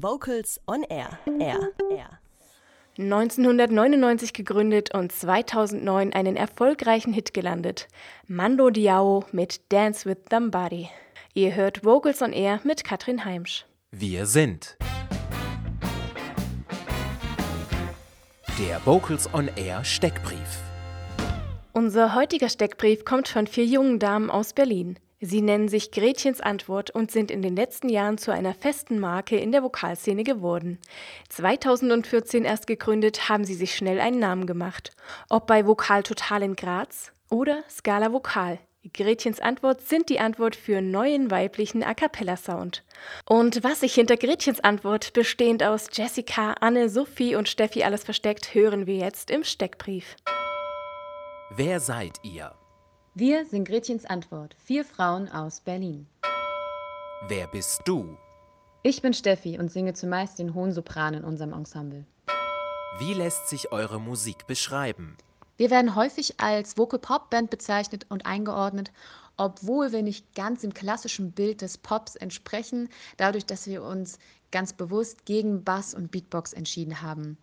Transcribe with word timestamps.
Vocals 0.00 0.60
on 0.68 0.84
Air. 0.84 1.18
Air. 1.40 1.72
Air. 1.90 2.20
1999 2.98 4.32
gegründet 4.32 4.94
und 4.94 5.10
2009 5.10 6.12
einen 6.12 6.36
erfolgreichen 6.36 7.12
Hit 7.12 7.34
gelandet. 7.34 7.88
Mando 8.28 8.70
Diao 8.70 9.24
mit 9.32 9.60
Dance 9.72 10.08
with 10.08 10.18
Somebody. 10.30 10.88
Ihr 11.34 11.56
hört 11.56 11.84
Vocals 11.84 12.22
on 12.22 12.32
Air 12.32 12.60
mit 12.62 12.84
Katrin 12.84 13.24
Heimsch. 13.24 13.66
Wir 13.90 14.26
sind 14.26 14.76
der 18.60 18.84
Vocals 18.86 19.28
on 19.34 19.50
Air 19.56 19.84
Steckbrief. 19.84 20.60
Unser 21.72 22.14
heutiger 22.14 22.48
Steckbrief 22.48 23.04
kommt 23.04 23.26
von 23.26 23.48
vier 23.48 23.64
jungen 23.64 23.98
Damen 23.98 24.30
aus 24.30 24.52
Berlin. 24.52 24.98
Sie 25.20 25.42
nennen 25.42 25.68
sich 25.68 25.90
Gretchens 25.90 26.40
Antwort 26.40 26.90
und 26.90 27.10
sind 27.10 27.30
in 27.32 27.42
den 27.42 27.56
letzten 27.56 27.88
Jahren 27.88 28.18
zu 28.18 28.32
einer 28.32 28.54
festen 28.54 29.00
Marke 29.00 29.36
in 29.36 29.50
der 29.50 29.64
Vokalszene 29.64 30.22
geworden. 30.22 30.78
2014 31.28 32.44
erst 32.44 32.68
gegründet, 32.68 33.28
haben 33.28 33.44
sie 33.44 33.54
sich 33.54 33.74
schnell 33.74 33.98
einen 33.98 34.20
Namen 34.20 34.46
gemacht. 34.46 34.92
Ob 35.28 35.48
bei 35.48 35.66
Vokal 35.66 36.04
Total 36.04 36.42
in 36.42 36.54
Graz 36.54 37.12
oder 37.30 37.64
Scala 37.68 38.12
Vokal. 38.12 38.60
Gretchens 38.94 39.40
Antwort 39.40 39.82
sind 39.82 40.08
die 40.08 40.20
Antwort 40.20 40.54
für 40.54 40.80
neuen 40.80 41.32
weiblichen 41.32 41.82
A 41.82 41.94
Cappella 41.94 42.36
Sound. 42.36 42.84
Und 43.26 43.64
was 43.64 43.80
sich 43.80 43.94
hinter 43.94 44.16
Gretchens 44.16 44.60
Antwort 44.60 45.12
bestehend 45.12 45.64
aus 45.64 45.88
Jessica, 45.92 46.52
Anne, 46.60 46.88
Sophie 46.88 47.34
und 47.34 47.48
Steffi 47.48 47.82
alles 47.82 48.04
versteckt, 48.04 48.54
hören 48.54 48.86
wir 48.86 48.96
jetzt 48.96 49.32
im 49.32 49.42
Steckbrief. 49.42 50.16
Wer 51.50 51.80
seid 51.80 52.18
ihr? 52.22 52.54
Wir 53.14 53.46
sind 53.46 53.66
Gretchens 53.66 54.04
Antwort, 54.04 54.54
vier 54.64 54.84
Frauen 54.84 55.28
aus 55.28 55.60
Berlin. 55.60 56.06
Wer 57.26 57.48
bist 57.48 57.80
du? 57.84 58.16
Ich 58.82 59.02
bin 59.02 59.12
Steffi 59.12 59.58
und 59.58 59.72
singe 59.72 59.94
zumeist 59.94 60.38
den 60.38 60.54
hohen 60.54 60.72
Sopran 60.72 61.14
in 61.14 61.24
unserem 61.24 61.52
Ensemble. 61.52 62.04
Wie 62.98 63.14
lässt 63.14 63.48
sich 63.48 63.72
eure 63.72 64.00
Musik 64.00 64.46
beschreiben? 64.46 65.16
Wir 65.56 65.70
werden 65.70 65.96
häufig 65.96 66.38
als 66.38 66.76
Vocal 66.76 67.00
Pop 67.00 67.30
Band 67.30 67.50
bezeichnet 67.50 68.06
und 68.08 68.26
eingeordnet, 68.26 68.92
obwohl 69.36 69.90
wir 69.90 70.02
nicht 70.02 70.34
ganz 70.34 70.62
im 70.62 70.74
klassischen 70.74 71.32
Bild 71.32 71.62
des 71.62 71.78
Pops 71.78 72.14
entsprechen, 72.14 72.88
dadurch, 73.16 73.46
dass 73.46 73.66
wir 73.66 73.82
uns 73.82 74.18
ganz 74.52 74.72
bewusst 74.72 75.24
gegen 75.24 75.64
Bass 75.64 75.94
und 75.94 76.10
Beatbox 76.10 76.52
entschieden 76.52 77.02
haben. 77.02 77.38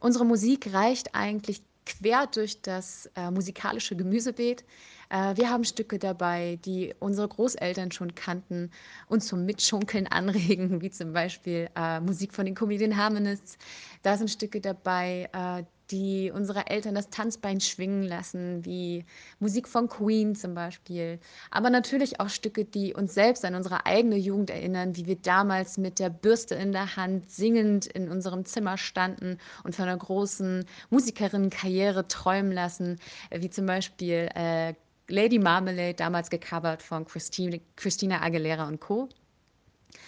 Unsere 0.00 0.24
Musik 0.24 0.72
reicht 0.72 1.14
eigentlich 1.14 1.62
quer 1.88 2.26
durch 2.26 2.60
das 2.62 3.10
äh, 3.16 3.30
musikalische 3.30 3.96
Gemüsebeet. 3.96 4.64
Äh, 5.10 5.36
wir 5.36 5.50
haben 5.50 5.64
Stücke 5.64 5.98
dabei, 5.98 6.58
die 6.64 6.94
unsere 7.00 7.28
Großeltern 7.28 7.92
schon 7.92 8.14
kannten 8.14 8.70
und 9.06 9.22
zum 9.22 9.44
Mitschunkeln 9.44 10.06
anregen, 10.10 10.80
wie 10.80 10.90
zum 10.90 11.12
Beispiel 11.12 11.68
äh, 11.76 12.00
Musik 12.00 12.34
von 12.34 12.44
den 12.44 12.54
Comedian 12.54 12.96
Harmonists. 12.96 13.58
Da 14.02 14.16
sind 14.16 14.30
Stücke 14.30 14.60
dabei, 14.60 15.28
äh, 15.32 15.64
die 15.90 16.30
unsere 16.34 16.66
Eltern 16.66 16.94
das 16.94 17.08
Tanzbein 17.08 17.60
schwingen 17.60 18.02
lassen, 18.02 18.64
wie 18.64 19.06
Musik 19.38 19.66
von 19.66 19.88
Queen 19.88 20.34
zum 20.34 20.54
Beispiel. 20.54 21.18
Aber 21.50 21.70
natürlich 21.70 22.20
auch 22.20 22.28
Stücke, 22.28 22.66
die 22.66 22.92
uns 22.92 23.14
selbst 23.14 23.44
an 23.44 23.54
unsere 23.54 23.86
eigene 23.86 24.16
Jugend 24.16 24.50
erinnern, 24.50 24.96
wie 24.96 25.06
wir 25.06 25.16
damals 25.16 25.78
mit 25.78 25.98
der 25.98 26.10
Bürste 26.10 26.54
in 26.56 26.72
der 26.72 26.96
Hand 26.96 27.30
singend 27.30 27.86
in 27.86 28.10
unserem 28.10 28.44
Zimmer 28.44 28.76
standen 28.76 29.38
und 29.64 29.74
von 29.74 29.86
einer 29.86 29.96
großen 29.96 30.66
Musikerinnenkarriere 30.90 32.06
träumen 32.08 32.52
lassen, 32.52 32.98
wie 33.30 33.48
zum 33.48 33.64
Beispiel 33.64 34.28
äh, 34.34 34.74
Lady 35.08 35.38
Marmalade, 35.38 35.94
damals 35.94 36.30
gecovert 36.30 36.82
von 36.82 37.04
Christine, 37.06 37.60
Christina 37.76 38.20
Aguilera 38.22 38.68
und 38.68 38.80
Co. 38.80 39.08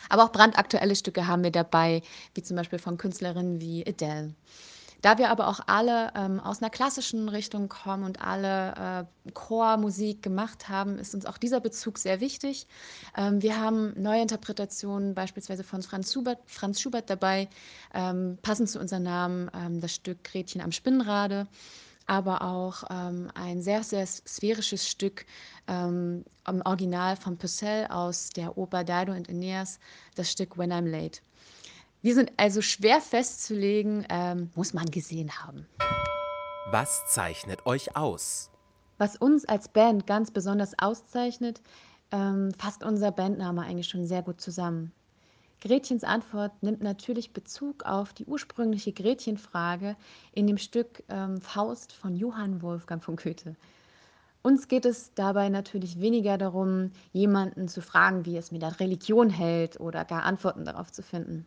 Aber 0.08 0.24
auch 0.24 0.32
brandaktuelle 0.32 0.94
Stücke 0.94 1.26
haben 1.26 1.42
wir 1.42 1.50
dabei, 1.50 2.02
wie 2.34 2.42
zum 2.42 2.56
Beispiel 2.56 2.78
von 2.78 2.98
Künstlerinnen 2.98 3.60
wie 3.60 3.86
Adele. 3.86 4.34
Da 5.02 5.16
wir 5.16 5.30
aber 5.30 5.48
auch 5.48 5.60
alle 5.66 6.12
ähm, 6.14 6.40
aus 6.40 6.60
einer 6.60 6.68
klassischen 6.68 7.30
Richtung 7.30 7.70
kommen 7.70 8.04
und 8.04 8.20
alle 8.20 9.06
äh, 9.26 9.30
Chormusik 9.32 10.22
gemacht 10.22 10.68
haben, 10.68 10.98
ist 10.98 11.14
uns 11.14 11.24
auch 11.24 11.38
dieser 11.38 11.60
Bezug 11.60 11.98
sehr 11.98 12.20
wichtig. 12.20 12.66
Ähm, 13.16 13.40
wir 13.40 13.58
haben 13.58 13.94
neue 13.96 14.20
Interpretationen, 14.20 15.14
beispielsweise 15.14 15.64
von 15.64 15.82
Franz 15.82 16.12
Schubert, 16.12 16.38
Franz 16.44 16.80
Schubert 16.82 17.08
dabei, 17.08 17.48
ähm, 17.94 18.36
passend 18.42 18.68
zu 18.68 18.78
unserem 18.78 19.04
Namen, 19.04 19.50
ähm, 19.54 19.80
das 19.80 19.94
Stück 19.94 20.22
Gretchen 20.22 20.60
am 20.60 20.72
Spinnrade 20.72 21.46
aber 22.10 22.42
auch 22.42 22.82
ähm, 22.90 23.30
ein 23.34 23.62
sehr, 23.62 23.84
sehr 23.84 24.04
sphärisches 24.04 24.88
Stück 24.88 25.24
ähm, 25.68 26.24
im 26.48 26.60
Original 26.62 27.14
von 27.14 27.38
Purcell 27.38 27.86
aus 27.86 28.30
der 28.30 28.58
Oper 28.58 28.82
Dido 28.82 29.12
and 29.12 29.28
Aeneas, 29.28 29.78
das 30.16 30.32
Stück 30.32 30.58
When 30.58 30.72
I'm 30.72 30.90
Late. 30.90 31.20
Wir 32.02 32.16
sind 32.16 32.32
also 32.36 32.62
schwer 32.62 33.00
festzulegen, 33.00 34.04
ähm, 34.08 34.50
muss 34.56 34.74
man 34.74 34.86
gesehen 34.86 35.30
haben. 35.38 35.68
Was 36.72 37.00
zeichnet 37.06 37.64
euch 37.64 37.96
aus? 37.96 38.50
Was 38.98 39.16
uns 39.16 39.44
als 39.44 39.68
Band 39.68 40.08
ganz 40.08 40.32
besonders 40.32 40.76
auszeichnet, 40.80 41.62
ähm, 42.10 42.52
fasst 42.58 42.82
unser 42.82 43.12
Bandname 43.12 43.62
eigentlich 43.62 43.88
schon 43.88 44.06
sehr 44.06 44.22
gut 44.22 44.40
zusammen. 44.40 44.92
Gretchens 45.60 46.04
Antwort 46.04 46.62
nimmt 46.62 46.82
natürlich 46.82 47.32
Bezug 47.32 47.84
auf 47.84 48.12
die 48.14 48.24
ursprüngliche 48.24 48.92
Gretchenfrage 48.92 49.96
in 50.32 50.46
dem 50.46 50.58
Stück 50.58 51.02
ähm, 51.08 51.40
Faust 51.40 51.92
von 51.92 52.16
Johann 52.16 52.62
Wolfgang 52.62 53.04
von 53.04 53.16
Goethe. 53.16 53.56
Uns 54.42 54.68
geht 54.68 54.86
es 54.86 55.12
dabei 55.14 55.50
natürlich 55.50 56.00
weniger 56.00 56.38
darum, 56.38 56.92
jemanden 57.12 57.68
zu 57.68 57.82
fragen, 57.82 58.24
wie 58.24 58.38
es 58.38 58.52
mit 58.52 58.62
der 58.62 58.80
Religion 58.80 59.28
hält 59.28 59.78
oder 59.78 60.06
gar 60.06 60.22
Antworten 60.22 60.64
darauf 60.64 60.90
zu 60.90 61.02
finden. 61.02 61.44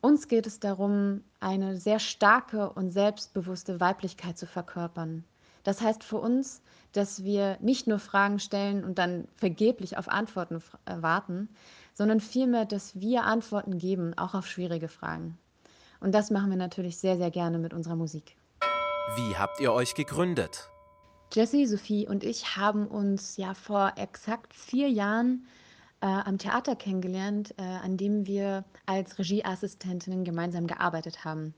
Uns 0.00 0.26
geht 0.26 0.46
es 0.48 0.58
darum, 0.58 1.22
eine 1.38 1.76
sehr 1.76 2.00
starke 2.00 2.70
und 2.70 2.90
selbstbewusste 2.90 3.78
Weiblichkeit 3.78 4.36
zu 4.36 4.46
verkörpern. 4.46 5.24
Das 5.62 5.80
heißt 5.80 6.02
für 6.02 6.18
uns, 6.18 6.60
dass 6.94 7.24
wir 7.24 7.58
nicht 7.60 7.86
nur 7.86 7.98
Fragen 7.98 8.38
stellen 8.38 8.84
und 8.84 8.98
dann 8.98 9.28
vergeblich 9.36 9.98
auf 9.98 10.08
Antworten 10.08 10.62
äh, 10.86 11.02
warten, 11.02 11.48
sondern 11.92 12.20
vielmehr, 12.20 12.64
dass 12.64 12.98
wir 12.98 13.24
Antworten 13.24 13.78
geben, 13.78 14.16
auch 14.16 14.34
auf 14.34 14.46
schwierige 14.46 14.88
Fragen. 14.88 15.38
Und 16.00 16.12
das 16.12 16.30
machen 16.30 16.50
wir 16.50 16.56
natürlich 16.56 16.98
sehr, 16.98 17.16
sehr 17.16 17.30
gerne 17.30 17.58
mit 17.58 17.72
unserer 17.74 17.96
Musik. 17.96 18.36
Wie 19.16 19.36
habt 19.36 19.60
ihr 19.60 19.72
euch 19.72 19.94
gegründet? 19.94 20.68
Jessie, 21.32 21.66
Sophie 21.66 22.06
und 22.06 22.22
ich 22.22 22.56
haben 22.56 22.86
uns 22.86 23.36
ja 23.36 23.54
vor 23.54 23.92
exakt 23.96 24.54
vier 24.54 24.88
Jahren 24.88 25.46
äh, 26.00 26.06
am 26.06 26.38
Theater 26.38 26.76
kennengelernt, 26.76 27.54
äh, 27.58 27.62
an 27.62 27.96
dem 27.96 28.26
wir 28.26 28.64
als 28.86 29.18
Regieassistentinnen 29.18 30.24
gemeinsam 30.24 30.66
gearbeitet 30.66 31.24
haben. 31.24 31.54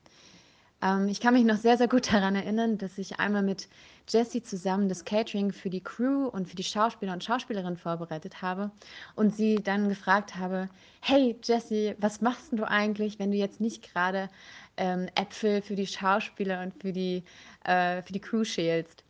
Ähm, 0.82 1.08
ich 1.08 1.20
kann 1.20 1.34
mich 1.34 1.44
noch 1.44 1.56
sehr, 1.56 1.76
sehr 1.76 1.88
gut 1.88 2.06
daran 2.12 2.34
erinnern, 2.34 2.78
dass 2.78 2.98
ich 2.98 3.18
einmal 3.18 3.42
mit 3.42 3.68
Jessie 4.08 4.42
zusammen 4.42 4.88
das 4.88 5.04
Catering 5.04 5.52
für 5.52 5.70
die 5.70 5.82
Crew 5.82 6.28
und 6.28 6.48
für 6.48 6.56
die 6.56 6.62
Schauspieler 6.62 7.12
und 7.12 7.24
Schauspielerinnen 7.24 7.76
vorbereitet 7.76 8.40
habe 8.40 8.70
und 9.16 9.34
sie 9.34 9.56
dann 9.56 9.88
gefragt 9.88 10.36
habe, 10.36 10.68
hey 11.00 11.36
Jessie, 11.42 11.96
was 11.98 12.20
machst 12.20 12.52
du 12.52 12.64
eigentlich, 12.64 13.18
wenn 13.18 13.32
du 13.32 13.36
jetzt 13.36 13.60
nicht 13.60 13.92
gerade 13.92 14.28
ähm, 14.76 15.08
Äpfel 15.16 15.62
für 15.62 15.74
die 15.74 15.86
Schauspieler 15.86 16.62
und 16.62 16.74
für 16.80 16.92
die, 16.92 17.24
äh, 17.64 18.02
für 18.02 18.12
die 18.12 18.20
Crew 18.20 18.44
schälst? 18.44 19.02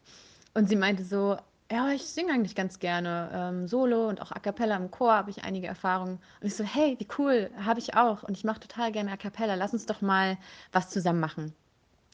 Und 0.55 0.71
sie 0.71 0.77
meinte 0.77 1.05
so, 1.05 1.37
ja, 1.71 1.91
ich 1.91 2.03
singe 2.07 2.33
eigentlich 2.33 2.55
ganz 2.55 2.79
gerne 2.79 3.31
ähm, 3.33 3.67
Solo 3.69 4.09
und 4.09 4.21
auch 4.23 4.31
A 4.33 4.39
Cappella 4.41 4.77
im 4.77 4.91
Chor 4.91 5.13
habe 5.15 5.31
ich 5.31 5.45
einige 5.45 5.67
Erfahrungen. 5.67 6.21
Und 6.41 6.47
ich 6.47 6.55
so, 6.57 6.65
hey, 6.65 6.97
wie 6.99 7.09
cool, 7.19 7.51
habe 7.57 7.81
ich 7.81 7.95
auch. 7.95 8.23
Und 8.23 8.37
ich 8.37 8.45
mache 8.45 8.61
total 8.61 8.93
gerne 8.93 9.13
A 9.13 9.17
Cappella. 9.17 9.55
Lass 9.55 9.73
uns 9.73 9.87
doch 9.87 10.01
mal 10.01 10.39
was 10.73 10.91
zusammen 10.91 11.21
machen. 11.21 11.55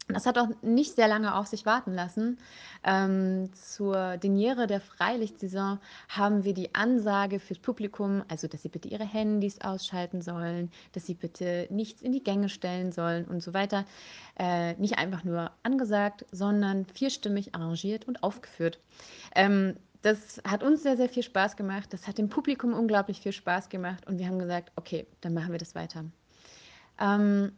Das 0.08 0.26
hat 0.26 0.36
auch 0.36 0.48
nicht 0.62 0.96
sehr 0.96 1.06
lange 1.06 1.34
auf 1.36 1.46
sich 1.46 1.64
warten 1.64 1.94
lassen. 1.94 2.38
Ähm, 2.84 3.50
zur 3.54 4.16
Deniere 4.16 4.66
der 4.66 4.80
Freilichtsaison 4.80 5.78
haben 6.08 6.44
wir 6.44 6.54
die 6.54 6.74
Ansage 6.74 7.38
fürs 7.38 7.60
Publikum, 7.60 8.24
also 8.28 8.48
dass 8.48 8.62
sie 8.62 8.68
bitte 8.68 8.88
ihre 8.88 9.04
Handys 9.04 9.60
ausschalten 9.60 10.20
sollen, 10.20 10.70
dass 10.92 11.06
sie 11.06 11.14
bitte 11.14 11.68
nichts 11.70 12.02
in 12.02 12.12
die 12.12 12.24
Gänge 12.24 12.48
stellen 12.48 12.90
sollen 12.90 13.26
und 13.26 13.42
so 13.42 13.54
weiter, 13.54 13.84
äh, 14.38 14.74
nicht 14.74 14.98
einfach 14.98 15.22
nur 15.22 15.52
angesagt, 15.62 16.26
sondern 16.32 16.84
vierstimmig 16.86 17.54
arrangiert 17.54 18.06
und 18.06 18.22
aufgeführt. 18.24 18.80
Ähm, 19.36 19.76
das 20.02 20.42
hat 20.44 20.64
uns 20.64 20.82
sehr, 20.82 20.96
sehr 20.96 21.08
viel 21.08 21.22
Spaß 21.22 21.56
gemacht. 21.56 21.92
Das 21.92 22.08
hat 22.08 22.18
dem 22.18 22.28
Publikum 22.28 22.74
unglaublich 22.74 23.20
viel 23.20 23.32
Spaß 23.32 23.68
gemacht 23.68 24.06
und 24.08 24.18
wir 24.18 24.26
haben 24.26 24.40
gesagt, 24.40 24.72
okay, 24.74 25.06
dann 25.20 25.32
machen 25.32 25.52
wir 25.52 25.58
das 25.58 25.76
weiter. 25.76 26.04
Ähm, 26.98 27.52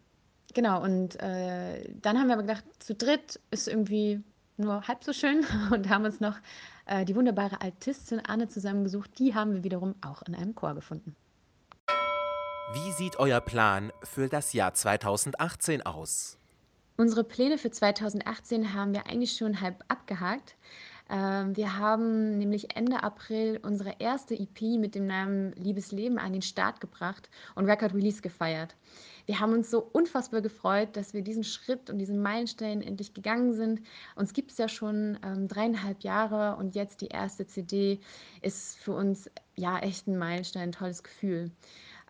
Genau, 0.54 0.82
und 0.82 1.20
äh, 1.20 1.92
dann 2.00 2.18
haben 2.18 2.28
wir 2.28 2.34
aber 2.34 2.42
gedacht, 2.42 2.64
zu 2.78 2.94
dritt 2.94 3.40
ist 3.50 3.66
irgendwie 3.66 4.22
nur 4.56 4.86
halb 4.86 5.02
so 5.02 5.12
schön 5.12 5.44
und 5.72 5.88
haben 5.88 6.04
uns 6.04 6.20
noch 6.20 6.36
äh, 6.86 7.04
die 7.04 7.16
wunderbare 7.16 7.60
Altistin 7.60 8.20
Anne 8.20 8.48
zusammengesucht. 8.48 9.10
Die 9.18 9.34
haben 9.34 9.52
wir 9.52 9.64
wiederum 9.64 9.96
auch 10.00 10.22
in 10.22 10.34
einem 10.34 10.54
Chor 10.54 10.74
gefunden. 10.74 11.16
Wie 12.72 12.92
sieht 12.92 13.18
euer 13.18 13.40
Plan 13.40 13.92
für 14.02 14.28
das 14.28 14.52
Jahr 14.52 14.74
2018 14.74 15.82
aus? 15.82 16.38
Unsere 16.96 17.24
Pläne 17.24 17.58
für 17.58 17.72
2018 17.72 18.72
haben 18.72 18.92
wir 18.92 19.06
eigentlich 19.06 19.36
schon 19.36 19.60
halb 19.60 19.82
abgehakt. 19.88 20.54
Ähm, 21.10 21.56
wir 21.56 21.76
haben 21.76 22.38
nämlich 22.38 22.76
Ende 22.76 23.02
April 23.02 23.58
unsere 23.60 23.96
erste 23.98 24.34
EP 24.38 24.78
mit 24.78 24.94
dem 24.94 25.08
Namen 25.08 25.52
Liebes 25.54 25.90
Leben 25.90 26.18
an 26.18 26.32
den 26.32 26.40
Start 26.40 26.80
gebracht 26.80 27.28
und 27.56 27.66
Record 27.66 27.94
Release 27.94 28.22
gefeiert. 28.22 28.76
Wir 29.26 29.40
haben 29.40 29.52
uns 29.52 29.72
so 29.72 29.80
unfassbar 29.80 30.40
gefreut, 30.40 30.96
dass 30.96 31.14
wir 31.14 31.22
diesen 31.22 31.42
Schritt 31.42 31.90
und 31.90 31.98
diesen 31.98 32.22
Meilenstein 32.22 32.80
endlich 32.80 33.12
gegangen 33.12 33.54
sind. 33.54 33.80
Uns 34.14 34.32
gibt 34.32 34.52
es 34.52 34.58
ja 34.58 34.68
schon 34.68 35.18
ähm, 35.24 35.48
dreieinhalb 35.48 36.04
Jahre 36.04 36.56
und 36.56 36.76
jetzt 36.76 37.00
die 37.00 37.08
erste 37.08 37.44
CD 37.44 37.98
ist 38.40 38.76
für 38.78 38.92
uns 38.92 39.28
ja 39.56 39.80
echt 39.80 40.06
ein 40.06 40.16
Meilenstein, 40.16 40.68
ein 40.68 40.72
tolles 40.72 41.02
Gefühl. 41.02 41.50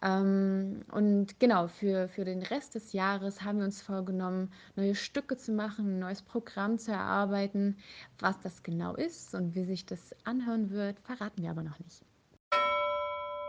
Ähm, 0.05 0.83
und 0.93 1.41
genau, 1.41 1.67
für, 1.67 2.09
für 2.09 2.27
den 2.27 2.43
Rest 2.43 2.75
des 2.75 2.93
Jahres 2.93 3.43
haben 3.43 3.59
wir 3.59 3.65
uns 3.65 3.81
vorgenommen, 3.81 4.53
neue 4.77 4.95
Stücke 4.95 5.39
zu 5.39 5.53
machen, 5.53 5.97
ein 5.97 5.99
neues 5.99 6.21
Programm 6.21 6.79
zu 6.79 6.93
erarbeiten. 6.93 7.79
Was 8.19 8.39
das 8.41 8.63
genau 8.63 8.95
ist 8.95 9.35
und 9.35 9.55
wie 9.55 9.65
sich 9.65 9.87
das 9.87 10.15
anhören 10.25 10.71
wird, 10.71 11.01
verraten 11.01 11.43
wir 11.43 11.51
aber 11.51 11.63
noch 11.63 11.79
nicht. 11.79 12.05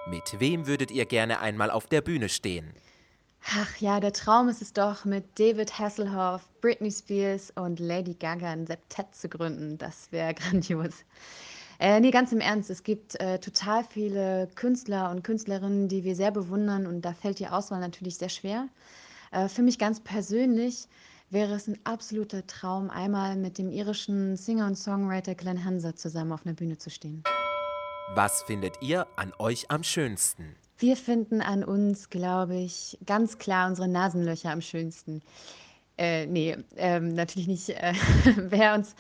Mit 0.08 0.40
wem 0.40 0.66
würdet 0.66 0.92
ihr 0.92 1.06
gerne 1.06 1.40
einmal 1.42 1.70
auf 1.70 1.88
der 1.88 2.02
Bühne 2.02 2.30
stehen? 2.30 2.74
Ach 3.54 3.76
ja, 3.78 4.00
der 4.00 4.14
Traum 4.14 4.48
ist 4.48 4.62
es 4.62 4.72
doch, 4.72 5.04
mit 5.04 5.38
David 5.38 5.78
Hasselhoff, 5.78 6.48
Britney 6.62 6.92
Spears 6.92 7.52
und 7.52 7.80
Lady 7.80 8.14
Gaga 8.14 8.50
ein 8.50 8.66
Septett 8.66 9.14
zu 9.14 9.28
gründen. 9.28 9.78
Das 9.78 10.12
wäre 10.12 10.34
grandios. 10.36 11.04
Äh, 11.80 12.00
nee, 12.00 12.12
ganz 12.12 12.32
im 12.32 12.40
Ernst. 12.40 12.70
Es 12.70 12.84
gibt 12.84 13.20
äh, 13.20 13.40
total 13.40 13.84
viele 13.84 14.48
Künstler 14.56 15.12
und 15.12 15.24
Künstlerinnen, 15.24 15.88
die 15.88 16.04
wir 16.04 16.16
sehr 16.16 16.32
bewundern 16.32 16.88
und 16.88 17.02
da 17.02 17.14
fällt 17.14 17.40
die 17.40 17.48
Auswahl 17.48 17.80
natürlich 17.80 18.18
sehr 18.18 18.30
schwer. 18.30 18.68
Äh, 19.32 19.50
für 19.50 19.62
mich 19.62 19.78
ganz 19.78 20.00
persönlich 20.00 20.88
wäre 21.30 21.56
es 21.56 21.68
ein 21.68 21.78
absoluter 21.84 22.48
Traum, 22.48 22.90
einmal 22.90 23.36
mit 23.36 23.58
dem 23.58 23.70
irischen 23.72 24.38
Singer 24.38 24.68
und 24.68 24.78
Songwriter 24.78 25.36
Glenn 25.36 25.66
Hanser 25.66 25.96
zusammen 25.96 26.32
auf 26.32 26.46
einer 26.46 26.56
Bühne 26.56 26.78
zu 26.78 26.90
stehen. 26.90 27.24
Was 28.14 28.44
findet 28.44 28.82
ihr 28.82 29.08
an 29.16 29.34
euch 29.40 29.72
am 29.72 29.84
schönsten? 29.84 30.56
Wir 30.78 30.96
finden 30.96 31.42
an 31.42 31.64
uns, 31.64 32.10
glaube 32.10 32.56
ich, 32.56 32.98
ganz 33.06 33.38
klar 33.38 33.68
unsere 33.68 33.88
Nasenlöcher 33.88 34.52
am 34.52 34.62
schönsten. 34.62 35.22
Äh, 35.98 36.28
nee, 36.28 36.58
ähm, 36.76 37.14
natürlich 37.14 37.48
nicht. 37.48 37.70
Äh, 37.70 37.94
wer 38.38 38.76
uns 38.76 38.96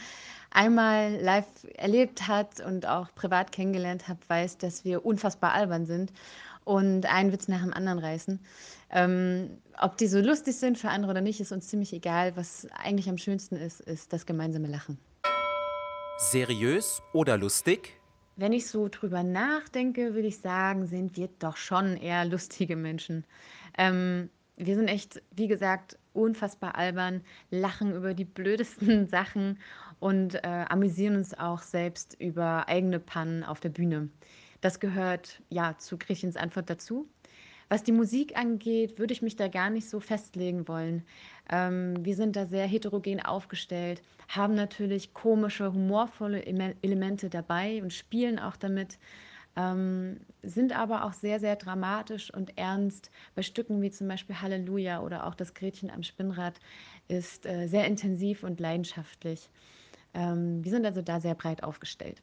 einmal 0.56 1.18
live 1.22 1.46
erlebt 1.76 2.28
hat 2.28 2.62
und 2.62 2.88
auch 2.88 3.14
privat 3.14 3.52
kennengelernt 3.52 4.08
hat, 4.08 4.18
weiß, 4.28 4.58
dass 4.58 4.86
wir 4.86 5.06
unfassbar 5.06 5.54
albern 5.54 5.86
sind 5.86 6.14
und 6.64 7.06
einen 7.06 7.32
Witz 7.32 7.48
nach 7.48 7.62
dem 7.62 7.74
anderen 7.74 8.00
reißen. 8.00 8.40
Ähm, 8.90 9.58
ob 9.80 9.98
die 9.98 10.08
so 10.08 10.20
lustig 10.20 10.56
sind 10.56 10.78
für 10.78 10.90
andere 10.90 11.12
oder 11.12 11.22
nicht, 11.22 11.42
ist 11.42 11.52
uns 11.52 11.68
ziemlich 11.68 11.92
egal. 11.94 12.36
Was 12.38 12.68
eigentlich 12.72 13.10
am 13.10 13.18
schönsten 13.18 13.58
ist, 13.58 13.82
ist 13.82 14.14
das 14.14 14.26
gemeinsame 14.26 14.68
Lachen. 14.68 14.98
Seriös 16.18 17.02
oder 17.14 17.38
lustig? 17.38 18.00
Wenn 18.38 18.54
ich 18.54 18.68
so 18.68 18.88
drüber 18.90 19.24
nachdenke, 19.24 20.14
würde 20.14 20.28
ich 20.28 20.40
sagen, 20.40 20.88
sind 20.88 21.18
wir 21.18 21.30
doch 21.40 21.58
schon 21.58 21.98
eher 21.98 22.26
lustige 22.26 22.76
Menschen. 22.76 23.26
Ähm, 23.78 24.30
wir 24.58 24.76
sind 24.76 24.88
echt, 24.88 25.22
wie 25.32 25.48
gesagt, 25.48 25.98
unfassbar 26.14 26.76
albern, 26.76 27.22
lachen 27.52 27.94
über 27.94 28.14
die 28.14 28.26
blödesten 28.26 29.08
Sachen 29.10 29.60
und 30.00 30.36
äh, 30.36 30.66
amüsieren 30.70 31.16
uns 31.16 31.34
auch 31.34 31.62
selbst 31.62 32.16
über 32.20 32.68
eigene 32.68 33.00
Pannen 33.00 33.44
auf 33.44 33.60
der 33.60 33.70
Bühne. 33.70 34.10
Das 34.62 34.80
gehört 34.80 35.42
ja 35.50 35.78
zu 35.78 35.98
Griechens 35.98 36.38
Antwort 36.38 36.70
dazu. 36.70 37.08
Was 37.68 37.84
die 37.84 37.92
Musik 37.92 38.38
angeht, 38.38 39.00
würde 39.00 39.14
ich 39.14 39.24
mich 39.24 39.36
da 39.36 39.48
gar 39.48 39.70
nicht 39.70 39.90
so 39.90 40.00
festlegen 40.00 40.68
wollen. 40.68 41.04
Ähm, 41.50 42.06
wir 42.06 42.16
sind 42.16 42.36
da 42.36 42.46
sehr 42.46 42.68
heterogen 42.68 43.20
aufgestellt, 43.22 44.04
haben 44.28 44.54
natürlich 44.54 45.14
komische, 45.14 45.74
humorvolle 45.74 46.46
Elemente 46.46 47.30
dabei 47.30 47.82
und 47.82 47.92
spielen 47.92 48.38
auch 48.40 48.56
damit, 48.56 49.00
ähm, 49.56 50.20
sind 50.44 50.78
aber 50.78 51.06
auch 51.06 51.14
sehr, 51.14 51.40
sehr 51.40 51.56
dramatisch 51.56 52.32
und 52.32 52.58
ernst. 52.58 53.10
Bei 53.34 53.42
Stücken 53.42 53.82
wie 53.82 53.92
zum 53.92 54.08
Beispiel 54.08 54.42
Halleluja 54.42 55.02
oder 55.02 55.26
auch 55.26 55.36
das 55.36 55.54
Gretchen 55.54 55.90
am 55.90 56.04
Spinnrad 56.04 56.60
ist 57.08 57.46
äh, 57.46 57.68
sehr 57.68 57.86
intensiv 57.88 58.44
und 58.44 58.60
leidenschaftlich. 58.60 59.50
Ähm, 60.16 60.64
wir 60.64 60.72
sind 60.72 60.86
also 60.86 61.02
da 61.02 61.20
sehr 61.20 61.36
breit 61.36 61.64
aufgestellt. 61.64 62.22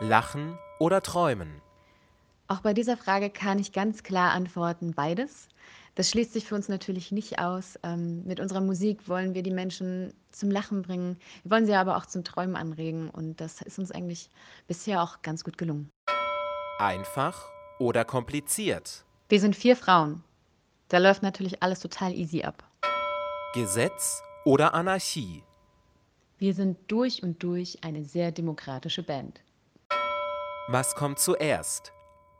Lachen 0.00 0.58
oder 0.80 1.02
träumen? 1.02 1.60
Auch 2.48 2.60
bei 2.60 2.74
dieser 2.74 2.96
Frage 2.96 3.30
kann 3.30 3.58
ich 3.58 3.72
ganz 3.72 4.02
klar 4.02 4.32
antworten, 4.32 4.92
beides. 4.94 5.48
Das 5.94 6.10
schließt 6.10 6.32
sich 6.32 6.46
für 6.46 6.56
uns 6.56 6.68
natürlich 6.68 7.12
nicht 7.12 7.38
aus. 7.38 7.78
Ähm, 7.84 8.24
mit 8.24 8.40
unserer 8.40 8.60
Musik 8.60 9.08
wollen 9.08 9.34
wir 9.34 9.42
die 9.42 9.52
Menschen 9.52 10.12
zum 10.32 10.50
Lachen 10.50 10.82
bringen. 10.82 11.18
Wir 11.42 11.52
wollen 11.52 11.66
sie 11.66 11.74
aber 11.74 11.96
auch 11.96 12.06
zum 12.06 12.24
Träumen 12.24 12.56
anregen 12.56 13.10
und 13.10 13.40
das 13.40 13.62
ist 13.62 13.78
uns 13.78 13.92
eigentlich 13.92 14.30
bisher 14.66 15.02
auch 15.02 15.22
ganz 15.22 15.44
gut 15.44 15.56
gelungen. 15.56 15.90
Einfach 16.78 17.48
oder 17.78 18.04
kompliziert? 18.04 19.04
Wir 19.28 19.40
sind 19.40 19.54
vier 19.54 19.76
Frauen. 19.76 20.24
Da 20.88 20.98
läuft 20.98 21.22
natürlich 21.22 21.62
alles 21.62 21.80
total 21.80 22.12
easy 22.12 22.42
ab. 22.42 22.64
Gesetz 23.54 24.22
oder 24.44 24.74
Anarchie? 24.74 25.44
Wir 26.38 26.52
sind 26.52 26.78
durch 26.88 27.22
und 27.22 27.42
durch 27.42 27.78
eine 27.82 28.04
sehr 28.04 28.32
demokratische 28.32 29.04
Band. 29.04 29.40
Was 30.68 30.94
kommt 30.94 31.20
zuerst? 31.20 31.92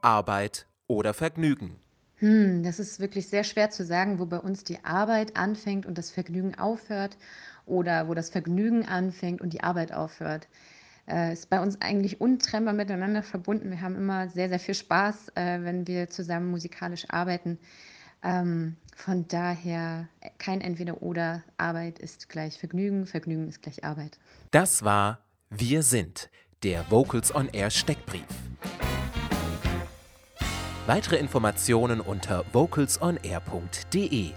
Arbeit 0.02 0.66
oder 0.88 1.14
Vergnügen? 1.14 1.76
Hm, 2.16 2.62
das 2.64 2.80
ist 2.80 2.98
wirklich 2.98 3.28
sehr 3.28 3.44
schwer 3.44 3.70
zu 3.70 3.84
sagen, 3.84 4.18
wo 4.18 4.26
bei 4.26 4.38
uns 4.38 4.64
die 4.64 4.84
Arbeit 4.84 5.36
anfängt 5.36 5.86
und 5.86 5.96
das 5.96 6.10
Vergnügen 6.10 6.58
aufhört 6.58 7.16
oder 7.66 8.08
wo 8.08 8.14
das 8.14 8.30
Vergnügen 8.30 8.84
anfängt 8.84 9.40
und 9.40 9.52
die 9.52 9.62
Arbeit 9.62 9.92
aufhört. 9.92 10.48
Äh, 11.06 11.32
ist 11.32 11.50
bei 11.50 11.60
uns 11.60 11.80
eigentlich 11.80 12.20
untrennbar 12.20 12.74
miteinander 12.74 13.22
verbunden. 13.22 13.70
Wir 13.70 13.80
haben 13.80 13.94
immer 13.94 14.28
sehr, 14.28 14.48
sehr 14.48 14.58
viel 14.58 14.74
Spaß, 14.74 15.32
äh, 15.34 15.62
wenn 15.62 15.86
wir 15.86 16.08
zusammen 16.08 16.50
musikalisch 16.50 17.04
arbeiten. 17.10 17.58
Ähm, 18.24 18.76
von 18.96 19.28
daher 19.28 20.08
kein 20.38 20.60
Entweder-Oder. 20.60 21.44
Arbeit 21.58 21.98
ist 21.98 22.28
gleich 22.28 22.58
Vergnügen, 22.58 23.06
Vergnügen 23.06 23.48
ist 23.48 23.62
gleich 23.62 23.84
Arbeit. 23.84 24.18
Das 24.50 24.82
war 24.84 25.18
Wir 25.50 25.82
sind, 25.82 26.30
der 26.62 26.90
Vocals 26.90 27.34
on 27.34 27.48
Air 27.52 27.70
Steckbrief. 27.70 28.24
Weitere 30.86 31.16
Informationen 31.16 32.00
unter 32.00 32.44
vocalsonair.de. 32.52 34.32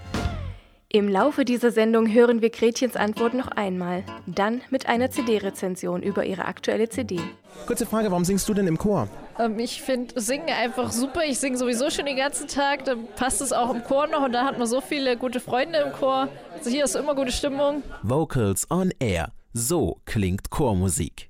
Im 0.89 1.09
Laufe 1.09 1.43
dieser 1.43 1.71
Sendung 1.71 2.09
hören 2.09 2.41
wir 2.41 2.49
Gretchens 2.49 2.95
Antwort 2.95 3.33
noch 3.33 3.49
einmal, 3.49 4.05
dann 4.25 4.61
mit 4.69 4.87
einer 4.87 5.11
CD-Rezension 5.11 6.01
über 6.01 6.23
ihre 6.23 6.45
aktuelle 6.45 6.87
CD. 6.87 7.19
Kurze 7.65 7.85
Frage, 7.85 8.09
warum 8.09 8.23
singst 8.23 8.47
du 8.47 8.53
denn 8.53 8.67
im 8.67 8.77
Chor? 8.77 9.09
Ähm, 9.37 9.59
ich 9.59 9.81
finde 9.81 10.17
Singen 10.21 10.47
einfach 10.47 10.93
super. 10.93 11.25
Ich 11.25 11.39
singe 11.39 11.57
sowieso 11.57 11.89
schon 11.89 12.05
den 12.05 12.15
ganzen 12.15 12.47
Tag. 12.47 12.85
Dann 12.85 13.05
passt 13.17 13.41
es 13.41 13.51
auch 13.51 13.73
im 13.73 13.83
Chor 13.83 14.07
noch 14.07 14.23
und 14.23 14.31
da 14.31 14.45
hat 14.45 14.57
man 14.57 14.65
so 14.65 14.79
viele 14.79 15.17
gute 15.17 15.41
Freunde 15.41 15.79
im 15.79 15.91
Chor. 15.91 16.29
Also 16.57 16.69
hier 16.69 16.85
ist 16.85 16.95
immer 16.95 17.15
gute 17.15 17.33
Stimmung. 17.33 17.83
Vocals 18.03 18.65
on 18.71 18.93
Air. 18.99 19.33
So 19.51 19.97
klingt 20.05 20.51
Chormusik. 20.51 21.29